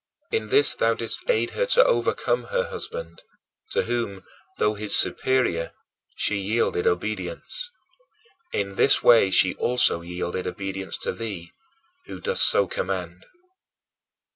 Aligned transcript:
In 0.31 0.49
this 0.49 0.73
thou 0.73 0.95
didst 0.95 1.29
aid 1.29 1.51
her 1.51 1.67
to 1.67 1.85
overcome 1.85 2.45
her 2.45 2.63
husband, 2.69 3.21
to 3.69 3.83
whom, 3.83 4.23
though 4.57 4.73
his 4.73 4.95
superior, 4.97 5.73
she 6.15 6.37
yielded 6.39 6.87
obedience. 6.87 7.69
In 8.51 8.77
this 8.77 9.03
way 9.03 9.29
she 9.29 9.53
also 9.57 10.01
yielded 10.01 10.47
obedience 10.47 10.97
to 11.03 11.13
thee, 11.13 11.51
who 12.05 12.19
dost 12.19 12.49
so 12.49 12.65
command. 12.65 13.27